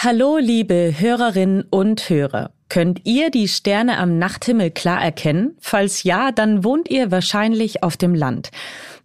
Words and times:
Hallo, 0.00 0.38
liebe 0.38 0.94
Hörerinnen 0.96 1.64
und 1.70 2.08
Hörer. 2.08 2.52
Könnt 2.68 3.00
ihr 3.02 3.30
die 3.30 3.48
Sterne 3.48 3.98
am 3.98 4.16
Nachthimmel 4.16 4.70
klar 4.70 5.02
erkennen? 5.02 5.56
Falls 5.58 6.04
ja, 6.04 6.30
dann 6.30 6.62
wohnt 6.62 6.88
ihr 6.88 7.10
wahrscheinlich 7.10 7.82
auf 7.82 7.96
dem 7.96 8.14
Land. 8.14 8.52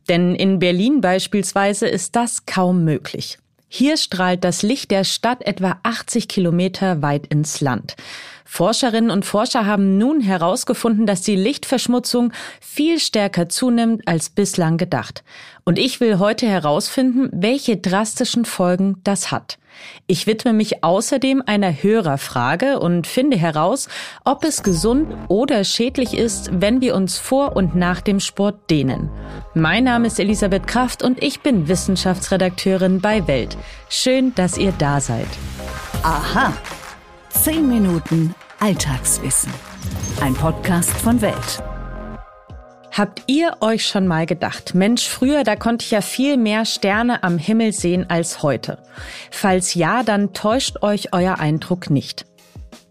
Denn 0.07 0.35
in 0.35 0.59
Berlin 0.59 1.01
beispielsweise 1.01 1.87
ist 1.87 2.15
das 2.15 2.45
kaum 2.45 2.83
möglich. 2.83 3.39
Hier 3.67 3.97
strahlt 3.97 4.43
das 4.43 4.61
Licht 4.61 4.91
der 4.91 5.03
Stadt 5.03 5.41
etwa 5.47 5.79
80 5.81 6.27
Kilometer 6.27 7.01
weit 7.01 7.25
ins 7.25 7.59
Land. 7.59 7.95
Forscherinnen 8.45 9.11
und 9.11 9.25
Forscher 9.25 9.65
haben 9.65 9.97
nun 9.97 10.21
herausgefunden, 10.21 11.05
dass 11.05 11.21
die 11.21 11.35
Lichtverschmutzung 11.35 12.33
viel 12.61 12.99
stärker 12.99 13.49
zunimmt 13.49 14.07
als 14.07 14.29
bislang 14.29 14.77
gedacht. 14.77 15.23
Und 15.63 15.79
ich 15.79 15.99
will 15.99 16.19
heute 16.19 16.45
herausfinden, 16.47 17.29
welche 17.31 17.77
drastischen 17.77 18.45
Folgen 18.45 18.99
das 19.03 19.31
hat. 19.31 19.57
Ich 20.07 20.27
widme 20.27 20.53
mich 20.53 20.83
außerdem 20.83 21.43
einer 21.45 21.71
Hörerfrage 21.71 22.79
und 22.79 23.07
finde 23.07 23.37
heraus, 23.37 23.87
ob 24.23 24.43
es 24.43 24.61
gesund 24.61 25.07
oder 25.29 25.63
schädlich 25.63 26.13
ist, 26.13 26.49
wenn 26.53 26.81
wir 26.81 26.95
uns 26.95 27.17
vor 27.17 27.55
und 27.55 27.75
nach 27.75 28.01
dem 28.01 28.19
Sport 28.19 28.69
dehnen. 28.69 29.09
Mein 29.53 29.85
Name 29.85 30.07
ist 30.07 30.19
Elisabeth 30.19 30.67
Kraft 30.67 31.03
und 31.03 31.23
ich 31.23 31.41
bin 31.41 31.67
Wissenschaftsredakteurin 31.67 33.01
bei 33.01 33.27
Welt. 33.27 33.57
Schön, 33.89 34.33
dass 34.35 34.57
ihr 34.57 34.73
da 34.77 34.99
seid. 34.99 35.27
Aha. 36.03 36.53
Zehn 37.33 37.67
Minuten 37.67 38.33
Alltagswissen. 38.59 39.51
Ein 40.21 40.33
Podcast 40.33 40.91
von 40.91 41.19
Welt. 41.21 41.61
Habt 42.91 43.23
ihr 43.27 43.57
euch 43.59 43.85
schon 43.85 44.07
mal 44.07 44.25
gedacht, 44.25 44.75
Mensch, 44.75 45.05
früher, 45.09 45.43
da 45.43 45.57
konnte 45.57 45.83
ich 45.83 45.91
ja 45.91 46.01
viel 46.01 46.37
mehr 46.37 46.63
Sterne 46.63 47.23
am 47.23 47.37
Himmel 47.37 47.73
sehen 47.73 48.09
als 48.09 48.43
heute. 48.43 48.77
Falls 49.29 49.73
ja, 49.73 50.03
dann 50.03 50.33
täuscht 50.33 50.83
euch 50.83 51.11
euer 51.11 51.39
Eindruck 51.39 51.89
nicht. 51.89 52.25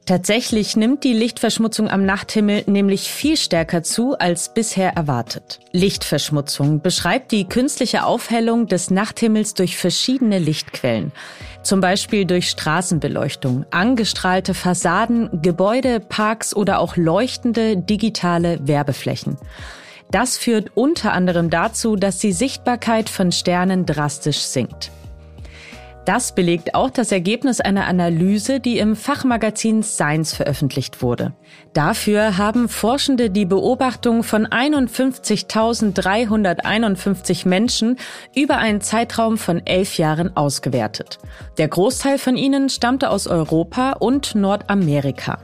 Tatsächlich 0.04 0.74
nimmt 0.74 1.04
die 1.04 1.12
Lichtverschmutzung 1.12 1.88
am 1.88 2.04
Nachthimmel 2.04 2.64
nämlich 2.66 3.12
viel 3.12 3.36
stärker 3.36 3.84
zu 3.84 4.18
als 4.18 4.52
bisher 4.52 4.96
erwartet. 4.96 5.60
Lichtverschmutzung 5.70 6.80
beschreibt 6.80 7.30
die 7.30 7.48
künstliche 7.48 8.04
Aufhellung 8.04 8.66
des 8.66 8.90
Nachthimmels 8.90 9.54
durch 9.54 9.76
verschiedene 9.76 10.40
Lichtquellen. 10.40 11.12
Zum 11.62 11.80
Beispiel 11.80 12.24
durch 12.24 12.50
Straßenbeleuchtung, 12.50 13.64
angestrahlte 13.70 14.54
Fassaden, 14.54 15.40
Gebäude, 15.40 16.00
Parks 16.00 16.54
oder 16.54 16.80
auch 16.80 16.96
leuchtende 16.96 17.76
digitale 17.76 18.58
Werbeflächen. 18.66 19.36
Das 20.10 20.36
führt 20.36 20.72
unter 20.74 21.12
anderem 21.12 21.48
dazu, 21.48 21.94
dass 21.94 22.18
die 22.18 22.32
Sichtbarkeit 22.32 23.08
von 23.08 23.30
Sternen 23.30 23.86
drastisch 23.86 24.40
sinkt. 24.40 24.90
Das 26.04 26.34
belegt 26.34 26.74
auch 26.74 26.90
das 26.90 27.12
Ergebnis 27.12 27.60
einer 27.60 27.86
Analyse, 27.86 28.58
die 28.58 28.78
im 28.78 28.96
Fachmagazin 28.96 29.84
Science 29.84 30.34
veröffentlicht 30.34 31.00
wurde. 31.00 31.32
Dafür 31.74 32.38
haben 32.38 32.68
Forschende 32.68 33.30
die 33.30 33.44
Beobachtung 33.44 34.24
von 34.24 34.48
51.351 34.48 37.46
Menschen 37.46 38.00
über 38.34 38.56
einen 38.56 38.80
Zeitraum 38.80 39.38
von 39.38 39.64
elf 39.64 39.96
Jahren 39.96 40.36
ausgewertet. 40.36 41.20
Der 41.58 41.68
Großteil 41.68 42.18
von 42.18 42.36
ihnen 42.36 42.68
stammte 42.68 43.08
aus 43.08 43.28
Europa 43.28 43.92
und 43.92 44.34
Nordamerika. 44.34 45.38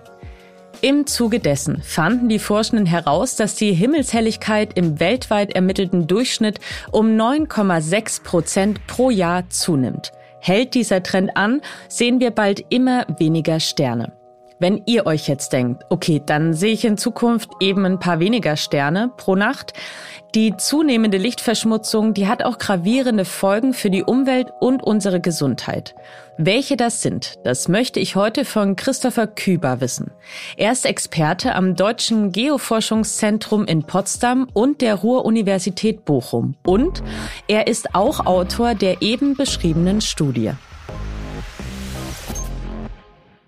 Im 0.81 1.07
Zuge 1.07 1.41
dessen 1.41 1.83
fanden 1.83 2.29
die 2.29 2.41
Forschenden 2.41 2.87
heraus, 2.87 3.37
dass 3.37 3.55
die 3.55 3.73
Himmelshelligkeit 3.73 4.77
im 4.77 4.99
weltweit 5.01 5.55
ermittelten 5.55 6.07
Durchschnitt 6.07 6.61
um 6.93 7.17
9,6 7.17 8.23
Prozent 8.23 8.87
pro 8.87 9.11
Jahr 9.11 9.51
zunimmt. 9.51 10.13
Hält 10.41 10.75
dieser 10.75 11.03
Trend 11.03 11.37
an, 11.37 11.61
sehen 11.89 12.21
wir 12.21 12.31
bald 12.31 12.65
immer 12.69 13.07
weniger 13.19 13.61
Sterne. 13.61 14.18
Wenn 14.61 14.83
ihr 14.87 15.07
euch 15.07 15.29
jetzt 15.29 15.53
denkt, 15.53 15.85
okay, 15.89 16.21
dann 16.25 16.53
sehe 16.53 16.73
ich 16.73 16.85
in 16.85 16.99
Zukunft 16.99 17.51
eben 17.61 17.87
ein 17.87 18.01
paar 18.01 18.19
weniger 18.19 18.57
Sterne 18.57 19.11
pro 19.17 19.37
Nacht. 19.37 19.73
Die 20.35 20.57
zunehmende 20.57 21.17
Lichtverschmutzung, 21.17 22.13
die 22.13 22.27
hat 22.27 22.45
auch 22.45 22.59
gravierende 22.59 23.25
Folgen 23.25 23.73
für 23.73 23.89
die 23.89 24.03
Umwelt 24.03 24.49
und 24.61 24.83
unsere 24.83 25.21
Gesundheit. 25.21 25.95
Welche 26.39 26.77
das 26.77 27.03
sind, 27.03 27.37
das 27.45 27.69
möchte 27.69 28.01
ich 28.01 28.17
heute 28.17 28.45
von 28.45 28.77
Christopher 28.77 29.27
Küber 29.27 29.81
wissen. 29.81 30.11
Er 30.57 30.73
ist 30.73 30.87
Experte 30.87 31.55
am 31.55 31.77
Deutschen 31.77 32.33
Geoforschungszentrum 32.33 33.65
in 33.65 33.85
Potsdam 33.85 34.49
und 34.53 34.81
der 34.81 34.97
Ruhr-Universität 34.97 36.05
Bochum. 36.05 36.57
Und 36.65 37.03
er 37.47 37.69
ist 37.69 37.95
auch 37.95 38.27
Autor 38.27 38.75
der 38.75 39.03
eben 39.03 39.35
beschriebenen 39.35 40.01
Studie. 40.01 40.53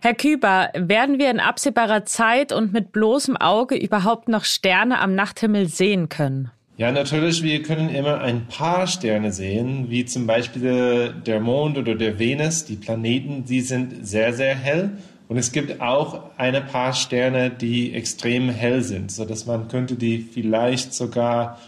Herr 0.03 0.15
Küber, 0.15 0.71
werden 0.75 1.19
wir 1.19 1.31
in 1.31 1.41
absehbarer 1.41 2.07
Zeit 2.07 2.53
und 2.53 2.73
mit 2.73 2.91
bloßem 2.91 3.37
Auge 3.37 3.77
überhaupt 3.77 4.31
noch 4.31 4.45
Sterne 4.45 4.99
am 4.99 5.15
Nachthimmel 5.15 5.69
sehen 5.69 6.09
können? 6.09 6.51
Ja, 6.79 6.91
natürlich, 6.91 7.43
wir 7.43 7.63
können 7.63 7.91
immer 7.91 8.23
ein 8.23 8.47
paar 8.47 8.87
Sterne 8.87 9.31
sehen, 9.31 9.91
wie 9.91 10.07
zum 10.07 10.27
Beispiel 10.27 11.13
der 11.27 11.41
Mond 11.41 11.77
oder 11.77 11.95
der 11.95 12.19
Venus. 12.19 12.65
Die 12.65 12.77
Planeten, 12.77 13.45
die 13.45 13.61
sind 13.61 14.07
sehr, 14.07 14.33
sehr 14.33 14.55
hell. 14.55 14.93
Und 15.29 15.37
es 15.37 15.53
gibt 15.53 15.83
auch 15.83 16.31
ein 16.39 16.67
paar 16.67 16.95
Sterne, 16.95 17.51
die 17.51 17.93
extrem 17.93 18.49
hell 18.49 18.81
sind, 18.81 19.13
sodass 19.13 19.45
man 19.45 19.69
könnte 19.69 19.97
die 19.97 20.19
vielleicht 20.19 20.95
sogar 20.95 21.61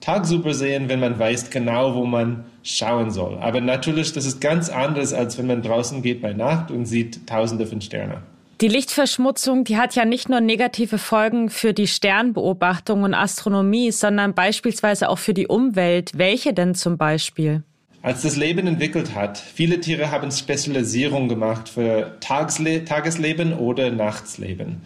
tagsüber 0.00 0.54
sehen, 0.54 0.88
wenn 0.88 1.00
man 1.00 1.18
weiß 1.18 1.50
genau, 1.50 1.96
wo 1.96 2.04
man 2.04 2.44
schauen 2.62 3.10
soll. 3.10 3.38
Aber 3.38 3.60
natürlich, 3.60 4.12
das 4.12 4.26
ist 4.26 4.40
ganz 4.40 4.68
anders, 4.68 5.12
als 5.12 5.38
wenn 5.38 5.46
man 5.46 5.62
draußen 5.62 6.02
geht 6.02 6.20
bei 6.20 6.32
Nacht 6.32 6.70
und 6.70 6.86
sieht 6.86 7.26
Tausende 7.26 7.66
von 7.66 7.80
Sternen. 7.80 8.18
Die 8.60 8.68
Lichtverschmutzung, 8.68 9.64
die 9.64 9.78
hat 9.78 9.94
ja 9.94 10.04
nicht 10.04 10.28
nur 10.28 10.42
negative 10.42 10.98
Folgen 10.98 11.48
für 11.48 11.72
die 11.72 11.86
Sternbeobachtung 11.86 13.04
und 13.04 13.14
Astronomie, 13.14 13.90
sondern 13.90 14.34
beispielsweise 14.34 15.08
auch 15.08 15.18
für 15.18 15.32
die 15.32 15.46
Umwelt. 15.46 16.18
Welche 16.18 16.52
denn 16.52 16.74
zum 16.74 16.98
Beispiel? 16.98 17.62
Als 18.02 18.20
das 18.20 18.36
Leben 18.36 18.66
entwickelt 18.66 19.14
hat, 19.14 19.38
viele 19.38 19.80
Tiere 19.80 20.10
haben 20.10 20.30
Spezialisierung 20.30 21.28
gemacht 21.28 21.70
für 21.70 22.16
Tagsle 22.20 22.84
Tagesleben 22.84 23.54
oder 23.54 23.90
Nachtsleben. 23.90 24.82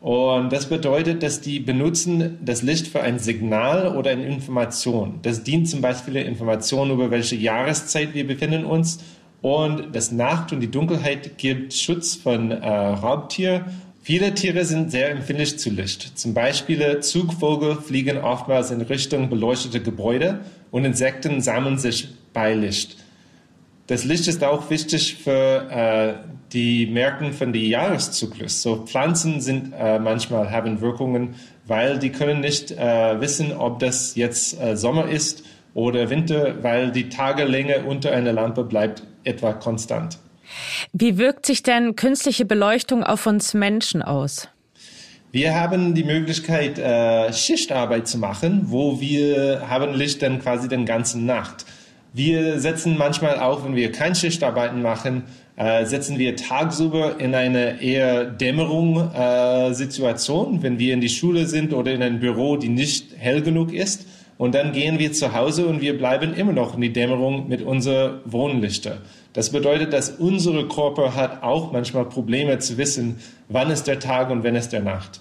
Und 0.00 0.52
das 0.52 0.68
bedeutet, 0.68 1.22
dass 1.24 1.40
die 1.40 1.58
benutzen 1.58 2.38
das 2.44 2.62
Licht 2.62 2.86
für 2.86 3.00
ein 3.00 3.18
Signal 3.18 3.96
oder 3.96 4.12
eine 4.12 4.26
Information. 4.26 5.18
Das 5.22 5.42
dient 5.42 5.68
zum 5.68 5.80
Beispiel 5.80 6.14
der 6.14 6.26
Information 6.26 6.90
über 6.90 7.10
welche 7.10 7.34
Jahreszeit 7.34 8.14
wir 8.14 8.26
befinden 8.26 8.64
uns. 8.64 9.00
Und 9.40 9.94
das 9.94 10.12
Nacht 10.12 10.52
und 10.52 10.60
die 10.60 10.70
Dunkelheit 10.70 11.38
gibt 11.38 11.72
Schutz 11.74 12.14
von 12.14 12.50
äh, 12.50 12.68
Raubtier. 12.68 13.66
Viele 14.02 14.34
Tiere 14.34 14.64
sind 14.64 14.90
sehr 14.90 15.10
empfindlich 15.10 15.58
zu 15.58 15.70
Licht. 15.70 16.18
Zum 16.18 16.32
Beispiel 16.32 17.00
Zugvögel 17.00 17.76
fliegen 17.76 18.18
oftmals 18.18 18.70
in 18.70 18.80
Richtung 18.80 19.28
beleuchtete 19.28 19.80
Gebäude 19.80 20.40
und 20.70 20.84
Insekten 20.84 21.40
sammeln 21.40 21.78
sich 21.78 22.08
bei 22.32 22.54
Licht. 22.54 22.96
Das 23.88 24.04
Licht 24.04 24.28
ist 24.28 24.44
auch 24.44 24.68
wichtig 24.68 25.16
für 25.16 25.66
äh, 25.70 26.12
die 26.52 26.86
Merken 26.86 27.32
von 27.32 27.54
dem 27.54 27.64
Jahreszyklus. 27.64 28.60
So 28.60 28.84
Pflanzen 28.84 29.40
sind 29.40 29.72
äh, 29.72 29.98
manchmal 29.98 30.50
haben 30.50 30.82
Wirkungen, 30.82 31.36
weil 31.66 31.98
die 31.98 32.10
können 32.10 32.40
nicht 32.40 32.70
äh, 32.70 33.18
wissen, 33.18 33.50
ob 33.56 33.78
das 33.78 34.14
jetzt 34.14 34.60
äh, 34.60 34.76
Sommer 34.76 35.08
ist 35.08 35.42
oder 35.72 36.10
Winter, 36.10 36.62
weil 36.62 36.92
die 36.92 37.08
Tagelänge 37.08 37.84
unter 37.86 38.12
einer 38.12 38.34
Lampe 38.34 38.62
bleibt 38.64 39.04
etwa 39.24 39.54
konstant. 39.54 40.18
Wie 40.92 41.16
wirkt 41.16 41.46
sich 41.46 41.62
denn 41.62 41.96
künstliche 41.96 42.44
Beleuchtung 42.44 43.02
auf 43.02 43.26
uns 43.26 43.54
Menschen 43.54 44.02
aus? 44.02 44.48
Wir 45.32 45.54
haben 45.54 45.94
die 45.94 46.04
Möglichkeit, 46.04 46.78
äh, 46.78 47.32
Schichtarbeit 47.32 48.06
zu 48.06 48.18
machen, 48.18 48.64
wo 48.64 49.00
wir 49.00 49.62
haben 49.70 49.94
Licht 49.94 50.20
dann 50.20 50.40
quasi 50.40 50.68
den 50.68 50.84
ganzen 50.84 51.24
Nacht. 51.24 51.64
Wir 52.12 52.58
setzen 52.58 52.96
manchmal 52.96 53.38
auch, 53.38 53.64
wenn 53.64 53.76
wir 53.76 53.92
kein 53.92 54.14
Schichtarbeiten 54.14 54.82
machen, 54.82 55.24
äh, 55.56 55.84
setzen 55.84 56.18
wir 56.18 56.36
tagsüber 56.36 57.20
in 57.20 57.34
eine 57.34 57.82
eher 57.82 58.24
Dämmerung-Situation, 58.24 60.58
äh, 60.58 60.62
wenn 60.62 60.78
wir 60.78 60.94
in 60.94 61.00
die 61.00 61.08
Schule 61.08 61.46
sind 61.46 61.74
oder 61.74 61.92
in 61.92 62.02
ein 62.02 62.20
Büro, 62.20 62.56
die 62.56 62.68
nicht 62.68 63.08
hell 63.18 63.42
genug 63.42 63.72
ist. 63.72 64.06
Und 64.38 64.54
dann 64.54 64.72
gehen 64.72 65.00
wir 65.00 65.12
zu 65.12 65.34
Hause 65.34 65.66
und 65.66 65.80
wir 65.80 65.98
bleiben 65.98 66.32
immer 66.32 66.52
noch 66.52 66.76
in 66.76 66.80
die 66.80 66.92
Dämmerung 66.92 67.48
mit 67.48 67.60
unseren 67.60 68.20
Wohnlichter. 68.24 68.98
Das 69.32 69.50
bedeutet, 69.50 69.92
dass 69.92 70.10
unsere 70.10 70.68
Körper 70.68 71.16
hat 71.16 71.42
auch 71.42 71.72
manchmal 71.72 72.04
Probleme 72.04 72.60
zu 72.60 72.78
wissen, 72.78 73.16
wann 73.48 73.70
ist 73.70 73.88
der 73.88 73.98
Tag 73.98 74.30
und 74.30 74.44
wann 74.44 74.54
ist 74.54 74.72
der 74.72 74.82
Nacht. 74.82 75.20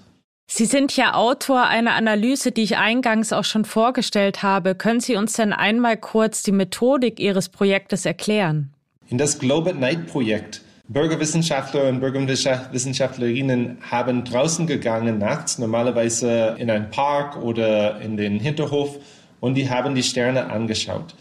Sie 0.50 0.66
sind 0.66 0.96
ja 0.96 1.14
Autor 1.14 1.64
einer 1.68 1.96
Analyse, 1.96 2.54
die 2.54 2.64
ich 2.64 2.78
eingangs 2.78 3.34
auch 3.34 3.44
schon 3.44 3.66
vorgestellt 3.66 4.44
habe. 4.44 4.76
Können 4.76 5.02
Sie 5.02 5.18
uns 5.18 5.34
denn 5.34 5.52
einmal 5.52 5.98
kurz 5.98 6.42
die 6.42 6.54
Methodik 6.54 7.20
Ihres 7.20 7.50
Projektes 7.50 8.06
erklären? 8.06 8.72
In 9.10 9.18
das 9.18 9.40
Globe 9.40 9.72
at 9.72 9.80
Night 9.80 10.08
Projekt 10.08 10.62
Bürgerwissenschaftler 10.90 11.90
und 11.90 12.00
Bürgerwissenschaftlerinnen 12.00 13.80
haben 13.92 14.24
draußen 14.24 14.68
gegangen 14.68 15.18
nachts, 15.18 15.58
normalerweise 15.58 16.56
in 16.58 16.72
einen 16.72 16.90
Park 16.92 17.36
oder 17.44 18.00
in 18.00 18.16
den 18.16 18.40
Hinterhof, 18.40 18.98
und 19.42 19.56
die 19.56 19.70
haben 19.70 19.96
die 19.96 20.04
Sterne 20.04 20.50
angeschaut. 20.50 21.14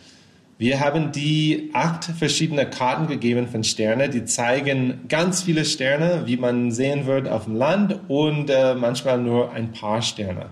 Wir 0.58 0.80
haben 0.80 1.12
die 1.12 1.70
acht 1.74 2.04
verschiedene 2.04 2.64
Karten 2.64 3.08
gegeben 3.08 3.46
von 3.46 3.62
Sterne, 3.62 4.08
die 4.08 4.24
zeigen 4.24 5.02
ganz 5.06 5.42
viele 5.42 5.66
Sterne, 5.66 6.22
wie 6.24 6.38
man 6.38 6.70
sehen 6.70 7.04
wird 7.04 7.28
auf 7.28 7.44
dem 7.44 7.56
Land 7.56 8.00
und 8.08 8.48
äh, 8.48 8.74
manchmal 8.74 9.18
nur 9.18 9.52
ein 9.52 9.72
paar 9.72 10.00
Sterne. 10.00 10.46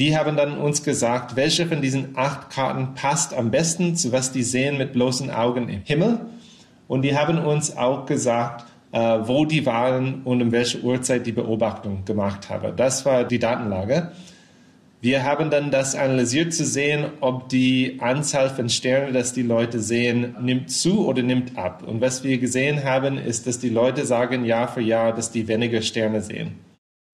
Die 0.00 0.16
haben 0.16 0.36
dann 0.36 0.58
uns 0.58 0.82
gesagt, 0.82 1.36
welche 1.36 1.66
von 1.66 1.80
diesen 1.80 2.18
acht 2.18 2.50
Karten 2.50 2.94
passt 2.94 3.32
am 3.32 3.52
besten 3.52 3.94
zu 3.94 4.10
was 4.10 4.32
die 4.32 4.42
sehen 4.42 4.76
mit 4.76 4.92
bloßen 4.92 5.30
Augen 5.30 5.68
im 5.68 5.82
Himmel. 5.84 6.18
Und 6.88 7.02
die 7.02 7.16
haben 7.16 7.38
uns 7.38 7.76
auch 7.76 8.06
gesagt, 8.06 8.64
äh, 8.90 8.98
wo 8.98 9.44
die 9.44 9.64
waren 9.64 10.22
und 10.24 10.42
um 10.42 10.50
welche 10.50 10.80
Uhrzeit 10.80 11.26
die 11.26 11.32
Beobachtung 11.32 12.04
gemacht 12.04 12.50
haben. 12.50 12.74
Das 12.76 13.06
war 13.06 13.22
die 13.22 13.38
Datenlage. 13.38 14.10
Wir 15.02 15.24
haben 15.24 15.50
dann 15.50 15.72
das 15.72 15.96
analysiert 15.96 16.54
zu 16.54 16.64
sehen, 16.64 17.06
ob 17.18 17.48
die 17.48 17.96
Anzahl 17.98 18.48
von 18.48 18.68
Sternen, 18.68 19.12
dass 19.12 19.32
die 19.32 19.42
Leute 19.42 19.80
sehen, 19.80 20.36
nimmt 20.40 20.70
zu 20.70 21.08
oder 21.08 21.24
nimmt 21.24 21.58
ab. 21.58 21.82
Und 21.84 22.00
was 22.00 22.22
wir 22.22 22.38
gesehen 22.38 22.84
haben, 22.84 23.18
ist, 23.18 23.48
dass 23.48 23.58
die 23.58 23.68
Leute 23.68 24.06
sagen 24.06 24.44
Jahr 24.44 24.68
für 24.68 24.80
Jahr, 24.80 25.12
dass 25.12 25.32
die 25.32 25.48
weniger 25.48 25.82
Sterne 25.82 26.20
sehen. 26.20 26.54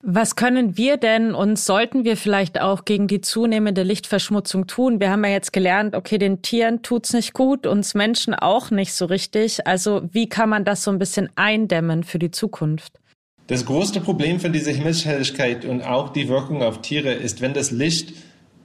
Was 0.03 0.37
können 0.37 0.77
wir 0.77 0.99
denn 0.99 1.35
und 1.35 1.59
sollten 1.59 2.05
wir 2.05 2.19
vielleicht 2.19 2.61
auch 2.61 2.85
gegen 2.85 3.09
die 3.09 3.23
zunehmende 3.23 3.85
Lichtverschmutzung 3.85 4.67
tun? 4.67 5.01
Wir 5.01 5.11
haben 5.11 5.25
ja 5.25 5.31
jetzt 5.31 5.55
gelernt, 5.55 5.97
okay, 5.97 6.19
den 6.19 6.43
Tieren 6.43 6.83
tut's 6.83 7.15
nicht 7.15 7.33
gut, 7.33 7.67
uns 7.67 7.95
Menschen 7.95 8.35
auch 8.35 8.71
nicht 8.71 8.93
so 8.93 9.07
richtig. 9.07 9.67
Also 9.67 10.03
wie 10.13 10.29
kann 10.29 10.51
man 10.51 10.67
das 10.67 10.85
so 10.85 10.91
ein 10.91 10.99
bisschen 10.99 11.31
eindämmen 11.37 12.05
für 12.05 12.19
die 12.19 12.31
Zukunft? 12.31 13.01
Das 13.49 13.65
größte 13.65 14.03
Problem 14.03 14.41
von 14.41 14.53
dieser 14.53 14.73
Himmelshelligkeit 14.73 15.65
und 15.65 15.81
auch 15.81 16.11
die 16.11 16.29
Wirkung 16.29 16.63
auf 16.63 16.83
Tiere 16.83 17.15
ist, 17.15 17.41
wenn 17.41 17.55
das 17.55 17.71
Licht 17.71 18.13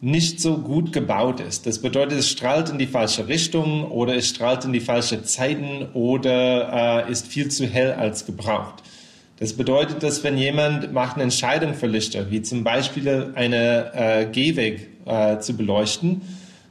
nicht 0.01 0.41
so 0.41 0.57
gut 0.57 0.91
gebaut 0.91 1.39
ist. 1.39 1.65
Das 1.65 1.79
bedeutet, 1.79 2.19
es 2.19 2.29
strahlt 2.29 2.69
in 2.69 2.77
die 2.77 2.87
falsche 2.87 3.29
Richtung 3.29 3.89
oder 3.89 4.13
es 4.17 4.27
strahlt 4.27 4.65
in 4.65 4.73
die 4.73 4.81
falsche 4.81 5.23
Zeiten 5.23 5.87
oder 5.93 7.05
äh, 7.07 7.11
ist 7.11 7.27
viel 7.27 7.47
zu 7.47 7.65
hell 7.65 7.93
als 7.93 8.25
gebraucht. 8.25 8.83
Das 9.39 9.53
bedeutet, 9.53 10.03
dass 10.03 10.21
wenn 10.25 10.37
jemand 10.37 10.91
macht 10.91 11.15
eine 11.15 11.23
Entscheidung 11.23 11.75
für 11.75 11.87
Lichter, 11.87 12.29
wie 12.29 12.41
zum 12.41 12.65
Beispiel 12.65 13.31
eine 13.35 13.93
äh, 13.93 14.25
Gehweg 14.25 14.89
äh, 15.05 15.39
zu 15.39 15.55
beleuchten, 15.55 16.23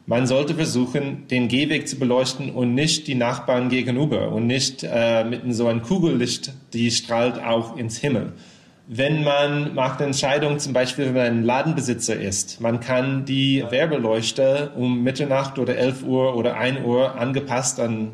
man 0.06 0.26
sollte 0.26 0.54
versuchen, 0.54 1.28
den 1.28 1.49
Gehweg 1.49 1.87
zu 1.88 1.99
beleuchten 1.99 2.50
und 2.50 2.75
nicht 2.75 3.06
die 3.06 3.14
Nachbarn 3.14 3.69
gegenüber 3.69 4.32
und 4.32 4.46
nicht 4.46 4.82
äh, 4.82 5.25
mit 5.25 5.43
so 5.54 5.69
einem 5.69 5.82
Kugellicht, 5.82 6.52
die 6.72 6.90
strahlt 6.90 7.43
auch 7.43 7.76
ins 7.76 7.99
Himmel. 7.99 8.32
Wenn 8.88 9.22
man 9.22 9.75
macht 9.75 10.00
eine 10.00 10.08
Entscheidung, 10.08 10.58
zum 10.58 10.72
Beispiel 10.72 11.06
wenn 11.06 11.14
man 11.14 11.26
ein 11.26 11.44
Ladenbesitzer 11.44 12.16
ist, 12.16 12.60
man 12.60 12.81
kann 12.81 13.25
die 13.25 13.64
Werbeleuchter 13.70 14.72
um 14.76 15.02
Mitternacht 15.04 15.58
oder 15.58 15.76
11 15.76 16.02
Uhr 16.02 16.37
oder 16.37 16.56
1 16.56 16.84
Uhr 16.84 17.14
angepasst 17.14 17.78
an 17.78 18.12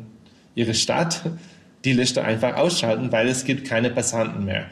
ihre 0.53 0.75
Stadt 0.75 1.23
die 1.85 1.93
Lichter 1.93 2.23
einfach 2.23 2.55
ausschalten, 2.55 3.11
weil 3.11 3.27
es 3.27 3.45
gibt 3.45 3.67
keine 3.67 3.89
Passanten 3.89 4.45
mehr. 4.45 4.65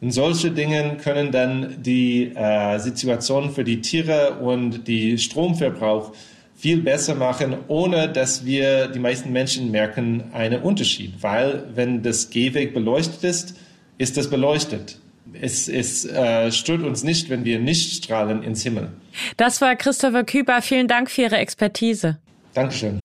Und 0.00 0.10
solche 0.10 0.50
Dinge 0.50 0.96
können 1.02 1.30
dann 1.30 1.82
die 1.82 2.32
äh, 2.34 2.78
Situation 2.78 3.50
für 3.50 3.64
die 3.64 3.80
Tiere 3.80 4.38
und 4.40 4.88
die 4.88 5.18
Stromverbrauch 5.18 6.12
viel 6.64 6.80
besser 6.80 7.14
machen, 7.14 7.58
ohne 7.68 8.08
dass 8.08 8.46
wir 8.46 8.88
die 8.88 8.98
meisten 8.98 9.30
Menschen 9.32 9.70
merken 9.70 10.32
einen 10.32 10.62
Unterschied. 10.62 11.12
Weil 11.22 11.68
wenn 11.74 12.02
das 12.02 12.30
Gehweg 12.30 12.72
beleuchtet 12.72 13.22
ist, 13.22 13.54
ist 13.98 14.16
das 14.16 14.30
beleuchtet. 14.30 14.98
Es, 15.34 15.68
es 15.68 16.06
äh, 16.06 16.50
stört 16.50 16.80
uns 16.80 17.04
nicht, 17.04 17.28
wenn 17.28 17.44
wir 17.44 17.58
nicht 17.58 18.02
strahlen 18.02 18.42
ins 18.42 18.62
Himmel. 18.62 18.88
Das 19.36 19.60
war 19.60 19.76
Christopher 19.76 20.24
Küber. 20.24 20.62
Vielen 20.62 20.88
Dank 20.88 21.10
für 21.10 21.24
Ihre 21.24 21.36
Expertise. 21.36 22.18
Dankeschön. 22.54 22.98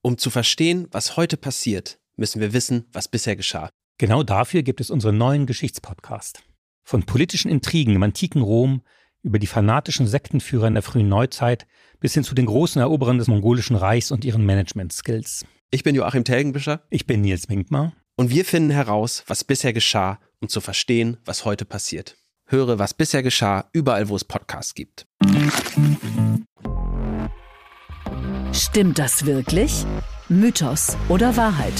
Um 0.00 0.16
zu 0.16 0.30
verstehen, 0.30 0.88
was 0.90 1.18
heute 1.18 1.36
passiert, 1.36 1.98
müssen 2.16 2.40
wir 2.40 2.54
wissen, 2.54 2.86
was 2.90 3.08
bisher 3.08 3.36
geschah. 3.36 3.68
Genau 3.98 4.22
dafür 4.22 4.62
gibt 4.62 4.80
es 4.80 4.88
unseren 4.88 5.18
neuen 5.18 5.44
Geschichtspodcast. 5.44 6.42
Von 6.84 7.02
politischen 7.02 7.50
Intrigen 7.50 7.94
im 7.94 8.02
antiken 8.02 8.40
Rom 8.40 8.80
über 9.22 9.38
die 9.38 9.46
fanatischen 9.46 10.06
Sektenführer 10.06 10.66
in 10.66 10.74
der 10.74 10.82
frühen 10.82 11.08
Neuzeit 11.08 11.66
bis 12.00 12.14
hin 12.14 12.24
zu 12.24 12.34
den 12.34 12.46
großen 12.46 12.80
Eroberern 12.80 13.18
des 13.18 13.28
mongolischen 13.28 13.76
Reichs 13.76 14.10
und 14.10 14.24
ihren 14.24 14.44
Management-Skills. 14.46 15.44
Ich 15.70 15.82
bin 15.82 15.94
Joachim 15.94 16.24
Telgenbischer. 16.24 16.82
Ich 16.90 17.06
bin 17.06 17.20
Nils 17.20 17.48
Winkmar. 17.48 17.92
Und 18.16 18.30
wir 18.30 18.44
finden 18.44 18.70
heraus, 18.70 19.22
was 19.26 19.44
bisher 19.44 19.72
geschah, 19.72 20.18
um 20.40 20.48
zu 20.48 20.60
verstehen, 20.60 21.18
was 21.24 21.44
heute 21.44 21.64
passiert. 21.64 22.16
Höre, 22.46 22.78
was 22.78 22.94
bisher 22.94 23.22
geschah, 23.22 23.68
überall, 23.72 24.08
wo 24.08 24.16
es 24.16 24.24
Podcasts 24.24 24.74
gibt. 24.74 25.06
Stimmt 28.52 28.98
das 28.98 29.26
wirklich? 29.26 29.84
Mythos 30.28 30.96
oder 31.08 31.36
Wahrheit? 31.36 31.74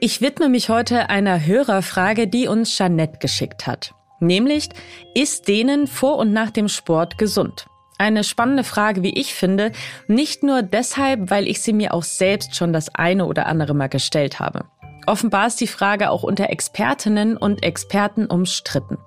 Ich 0.00 0.20
widme 0.20 0.48
mich 0.48 0.68
heute 0.68 1.10
einer 1.10 1.44
Hörerfrage, 1.44 2.28
die 2.28 2.46
uns 2.46 2.76
Jeanette 2.76 3.18
geschickt 3.18 3.66
hat. 3.66 3.94
Nämlich, 4.20 4.68
ist 5.14 5.48
denen 5.48 5.86
vor 5.86 6.16
und 6.16 6.32
nach 6.32 6.50
dem 6.50 6.68
Sport 6.68 7.18
gesund? 7.18 7.66
Eine 7.98 8.22
spannende 8.22 8.62
Frage, 8.62 9.02
wie 9.02 9.18
ich 9.18 9.34
finde, 9.34 9.72
nicht 10.06 10.44
nur 10.44 10.62
deshalb, 10.62 11.30
weil 11.30 11.48
ich 11.48 11.62
sie 11.62 11.72
mir 11.72 11.92
auch 11.94 12.04
selbst 12.04 12.54
schon 12.54 12.72
das 12.72 12.94
eine 12.94 13.26
oder 13.26 13.46
andere 13.46 13.74
Mal 13.74 13.88
gestellt 13.88 14.38
habe. 14.38 14.66
Offenbar 15.06 15.48
ist 15.48 15.60
die 15.60 15.66
Frage 15.66 16.10
auch 16.10 16.22
unter 16.22 16.50
Expertinnen 16.50 17.36
und 17.36 17.64
Experten 17.64 18.26
umstritten. 18.26 18.98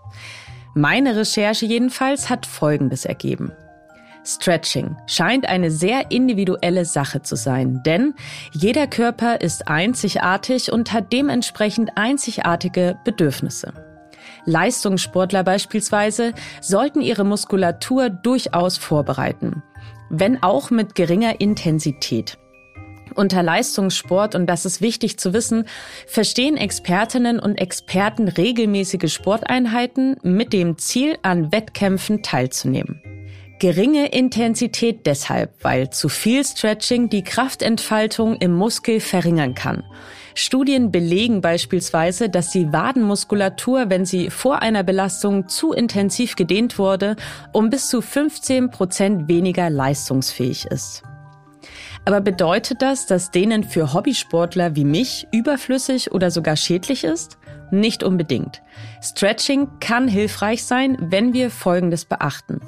Meine 0.73 1.15
Recherche 1.15 1.65
jedenfalls 1.65 2.29
hat 2.29 2.45
Folgendes 2.45 3.05
ergeben. 3.05 3.51
Stretching 4.25 4.95
scheint 5.07 5.47
eine 5.47 5.71
sehr 5.71 6.11
individuelle 6.11 6.85
Sache 6.85 7.21
zu 7.21 7.35
sein, 7.35 7.81
denn 7.85 8.13
jeder 8.51 8.87
Körper 8.87 9.41
ist 9.41 9.67
einzigartig 9.67 10.71
und 10.71 10.93
hat 10.93 11.11
dementsprechend 11.11 11.91
einzigartige 11.95 12.97
Bedürfnisse. 13.03 13.90
Leistungssportler 14.45 15.43
beispielsweise 15.43 16.33
sollten 16.61 17.01
ihre 17.01 17.23
Muskulatur 17.23 18.09
durchaus 18.09 18.77
vorbereiten, 18.77 19.63
wenn 20.09 20.41
auch 20.41 20.69
mit 20.69 20.95
geringer 20.95 21.39
Intensität. 21.39 22.37
Unter 23.15 23.43
Leistungssport, 23.43 24.35
und 24.35 24.47
das 24.47 24.65
ist 24.65 24.81
wichtig 24.81 25.19
zu 25.19 25.33
wissen, 25.33 25.65
verstehen 26.07 26.55
Expertinnen 26.57 27.39
und 27.39 27.55
Experten 27.55 28.27
regelmäßige 28.27 29.11
Sporteinheiten 29.13 30.15
mit 30.23 30.53
dem 30.53 30.77
Ziel, 30.77 31.17
an 31.21 31.51
Wettkämpfen 31.51 32.23
teilzunehmen. 32.23 33.01
Geringe 33.59 34.07
Intensität 34.07 35.05
deshalb, 35.05 35.63
weil 35.63 35.91
zu 35.91 36.09
viel 36.09 36.43
Stretching 36.43 37.09
die 37.09 37.23
Kraftentfaltung 37.23 38.37
im 38.37 38.53
Muskel 38.53 38.99
verringern 38.99 39.53
kann. 39.53 39.83
Studien 40.33 40.91
belegen 40.91 41.41
beispielsweise, 41.41 42.29
dass 42.29 42.51
die 42.51 42.71
Wadenmuskulatur, 42.71 43.89
wenn 43.89 44.05
sie 44.05 44.29
vor 44.29 44.61
einer 44.61 44.83
Belastung 44.83 45.47
zu 45.47 45.73
intensiv 45.73 46.35
gedehnt 46.35 46.77
wurde, 46.77 47.15
um 47.51 47.69
bis 47.69 47.89
zu 47.89 48.01
15 48.01 48.71
Prozent 48.71 49.27
weniger 49.27 49.69
leistungsfähig 49.69 50.65
ist. 50.65 51.03
Aber 52.05 52.21
bedeutet 52.21 52.81
das, 52.81 53.05
dass 53.05 53.31
denen 53.31 53.63
für 53.63 53.93
Hobbysportler 53.93 54.75
wie 54.75 54.85
mich 54.85 55.27
überflüssig 55.31 56.11
oder 56.11 56.31
sogar 56.31 56.55
schädlich 56.55 57.03
ist? 57.03 57.37
Nicht 57.69 58.03
unbedingt. 58.03 58.61
Stretching 59.01 59.67
kann 59.79 60.07
hilfreich 60.07 60.63
sein, 60.63 60.97
wenn 60.99 61.33
wir 61.33 61.51
Folgendes 61.51 62.05
beachten. 62.05 62.59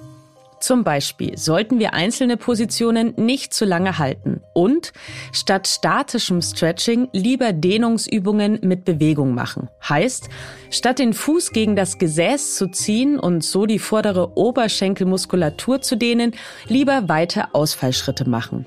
Zum 0.64 0.86
Beispiel 0.86 1.38
sollten 1.38 1.78
wir 1.78 1.94
einzelne 1.94 2.38
Positionen 2.38 3.16
nicht 3.18 3.54
zu 3.54 3.66
lange 3.66 3.98
halten 3.98 4.40
und 4.54 4.94
statt 5.34 5.68
statischem 5.68 6.42
Stretching 6.42 7.10
lieber 7.12 7.52
Dehnungsübungen 7.52 8.60
mit 8.62 8.86
Bewegung 8.86 9.34
machen. 9.34 9.68
Heißt, 9.90 10.30
statt 10.70 11.00
den 11.00 11.12
Fuß 11.12 11.52
gegen 11.52 11.76
das 11.76 11.98
Gesäß 11.98 12.56
zu 12.56 12.70
ziehen 12.70 13.20
und 13.20 13.44
so 13.44 13.66
die 13.66 13.78
vordere 13.78 14.38
Oberschenkelmuskulatur 14.38 15.82
zu 15.82 15.98
dehnen, 15.98 16.32
lieber 16.70 17.10
weiter 17.10 17.50
Ausfallschritte 17.52 18.30
machen. 18.30 18.66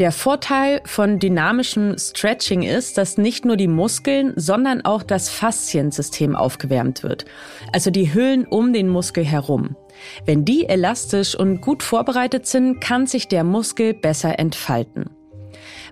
Der 0.00 0.10
Vorteil 0.10 0.80
von 0.84 1.20
dynamischem 1.20 1.96
Stretching 1.96 2.62
ist, 2.62 2.98
dass 2.98 3.18
nicht 3.18 3.44
nur 3.44 3.56
die 3.56 3.68
Muskeln, 3.68 4.32
sondern 4.34 4.84
auch 4.84 5.04
das 5.04 5.28
Fasziensystem 5.28 6.34
aufgewärmt 6.34 7.04
wird, 7.04 7.24
also 7.72 7.92
die 7.92 8.12
Hüllen 8.12 8.48
um 8.48 8.72
den 8.72 8.88
Muskel 8.88 9.24
herum. 9.24 9.76
Wenn 10.24 10.44
die 10.44 10.66
elastisch 10.66 11.34
und 11.34 11.60
gut 11.60 11.82
vorbereitet 11.82 12.46
sind, 12.46 12.80
kann 12.80 13.06
sich 13.06 13.28
der 13.28 13.44
Muskel 13.44 13.94
besser 13.94 14.38
entfalten. 14.38 15.10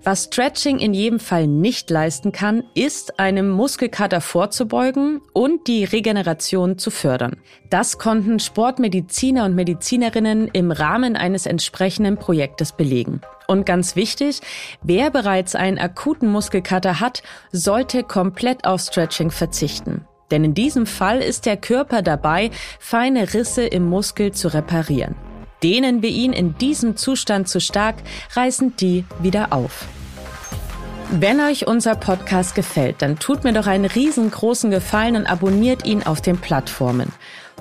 Was 0.05 0.25
Stretching 0.25 0.79
in 0.79 0.95
jedem 0.95 1.19
Fall 1.19 1.47
nicht 1.47 1.91
leisten 1.91 2.33
kann, 2.33 2.65
ist 2.75 3.19
einem 3.19 3.51
Muskelkater 3.51 4.21
vorzubeugen 4.21 5.21
und 5.33 5.67
die 5.67 5.85
Regeneration 5.85 6.79
zu 6.79 6.91
fördern. 6.91 7.37
Das 7.71 7.99
konnten 7.99 8.39
Sportmediziner 8.39 9.45
und 9.45 9.55
Medizinerinnen 9.55 10.49
im 10.53 10.71
Rahmen 10.71 11.17
eines 11.17 11.47
entsprechenden 11.47 12.17
Projektes 12.17 12.73
belegen. 12.73 13.21
Und 13.47 13.67
ganz 13.67 13.97
wichtig, 13.97 14.41
wer 14.83 15.11
bereits 15.11 15.55
einen 15.55 15.79
akuten 15.79 16.29
Muskelkater 16.29 17.01
hat, 17.01 17.23
sollte 17.51 18.03
komplett 18.03 18.65
auf 18.67 18.81
Stretching 18.81 19.31
verzichten. 19.31 20.05
Denn 20.31 20.45
in 20.45 20.55
diesem 20.55 20.87
Fall 20.87 21.21
ist 21.21 21.47
der 21.47 21.57
Körper 21.57 22.03
dabei, 22.03 22.51
feine 22.79 23.35
Risse 23.35 23.65
im 23.65 23.89
Muskel 23.89 24.33
zu 24.33 24.49
reparieren. 24.53 25.15
Dehnen 25.63 26.03
wir 26.03 26.11
ihn 26.11 26.33
in 26.33 26.57
diesem 26.59 26.97
Zustand 26.97 27.49
zu 27.49 27.61
stark, 27.61 27.97
reißen 28.35 28.77
die 28.77 29.05
wieder 29.21 29.53
auf. 29.53 29.87
Wenn 31.11 31.41
euch 31.41 31.67
unser 31.67 31.95
Podcast 31.95 32.55
gefällt, 32.55 32.97
dann 33.01 33.19
tut 33.19 33.43
mir 33.43 33.55
doch 33.55 33.67
einen 33.67 33.87
riesengroßen 33.87 34.71
Gefallen 34.71 35.17
und 35.17 35.27
abonniert 35.27 35.87
ihn 35.87 36.03
auf 36.03 36.21
den 36.21 36.37
Plattformen. 36.37 37.13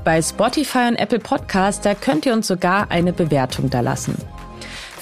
Bei 0.03 0.21
Spotify 0.21 0.89
und 0.89 0.97
Apple 0.97 1.19
Podcast, 1.19 1.85
da 1.85 1.95
könnt 1.95 2.25
ihr 2.25 2.33
uns 2.33 2.47
sogar 2.47 2.91
eine 2.91 3.13
Bewertung 3.13 3.69
da 3.69 3.79
lassen. 3.79 4.15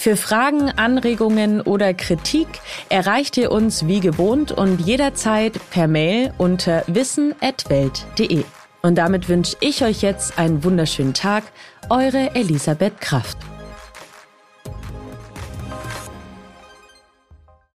Für 0.05 0.17
Fragen, 0.17 0.69
Anregungen 0.69 1.61
oder 1.61 1.95
Kritik 1.95 2.47
erreicht 2.89 3.37
ihr 3.37 3.51
uns 3.51 3.87
wie 3.87 4.01
gewohnt 4.01 4.51
und 4.51 4.79
jederzeit 4.81 5.59
per 5.71 5.87
Mail 5.87 6.31
unter 6.37 6.83
wissen.welt.de. 6.85 8.43
Und 8.83 8.99
damit 8.99 9.29
wünsche 9.29 9.57
ich 9.61 9.83
euch 9.83 10.03
jetzt 10.03 10.37
einen 10.37 10.63
wunderschönen 10.63 11.15
Tag. 11.15 11.45
Eure 11.89 12.35
Elisabeth 12.35 13.01
Kraft. 13.01 13.39